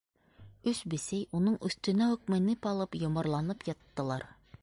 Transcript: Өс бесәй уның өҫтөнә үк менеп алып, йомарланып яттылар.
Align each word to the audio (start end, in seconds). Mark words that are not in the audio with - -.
Өс 0.71 0.79
бесәй 0.93 1.27
уның 1.39 1.59
өҫтөнә 1.69 2.09
үк 2.15 2.25
менеп 2.35 2.67
алып, 2.73 2.99
йомарланып 3.05 3.69
яттылар. 3.73 4.27